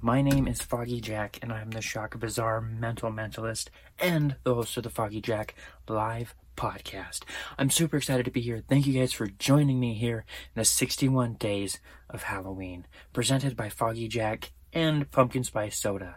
[0.00, 4.76] My name is Foggy Jack, and I'm the Shock Bizarre Mental Mentalist and the host
[4.76, 5.54] of the Foggy Jack
[5.88, 7.20] Live podcast.
[7.58, 8.62] I'm super excited to be here.
[8.68, 10.24] Thank you guys for joining me here
[10.54, 11.80] in the 61 days
[12.10, 16.16] of Halloween, presented by Foggy Jack and Pumpkin Spice Soda.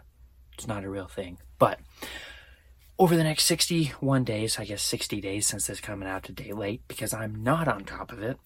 [0.54, 1.80] It's not a real thing, but
[2.98, 6.82] over the next 61 days, I guess 60 days since this coming out today late
[6.86, 8.38] because I'm not on top of it,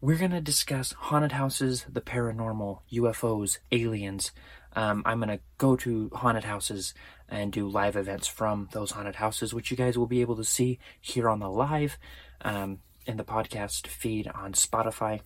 [0.00, 4.32] we're going to discuss haunted houses, the paranormal, UFOs, aliens.
[4.74, 6.94] Um, I'm going to go to haunted houses
[7.28, 10.44] and do live events from those haunted houses, which you guys will be able to
[10.44, 11.98] see here on the live
[12.42, 15.20] um, in the podcast feed on Spotify.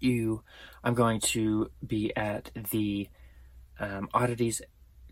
[0.00, 0.42] You,
[0.82, 3.08] I'm going to be at the
[3.78, 4.62] um, Oddities,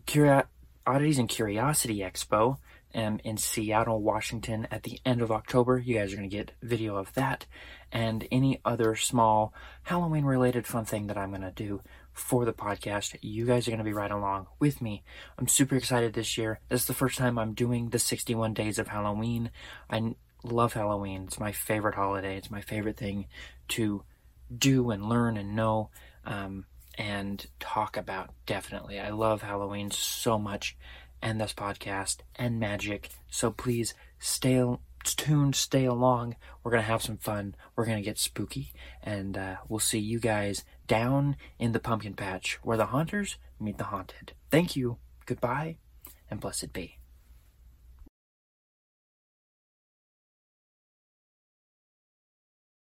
[0.07, 0.47] Curio-
[0.87, 2.57] Oddities and Curiosity Expo
[2.97, 5.79] um, in Seattle, Washington at the end of October.
[5.79, 7.45] You guys are going to get video of that
[7.93, 12.55] and any other small Halloween related fun thing that I'm going to do for the
[12.55, 13.17] podcast.
[13.21, 15.05] You guys are going to be right along with me.
[15.39, 16.59] I'm super excited this year.
[16.71, 19.51] This is the first time I'm doing the 61 days of Halloween.
[19.91, 21.25] I love Halloween.
[21.25, 22.37] It's my favorite holiday.
[22.39, 23.27] It's my favorite thing
[23.69, 24.03] to
[24.57, 25.91] do and learn and know
[26.25, 26.65] um,
[26.97, 28.31] and talk about.
[28.47, 28.99] Definitely.
[28.99, 30.77] I love Halloween so much
[31.23, 33.11] and this podcast and magic.
[33.29, 34.63] So please stay
[35.05, 36.37] tuned, stay along.
[36.63, 37.55] We're going to have some fun.
[37.75, 38.73] We're going to get spooky.
[39.03, 43.79] And uh, we'll see you guys down in the pumpkin patch where the haunters meet
[43.79, 44.33] the haunted.
[44.51, 44.99] Thank you.
[45.27, 45.77] Goodbye
[46.31, 46.99] and blessed be.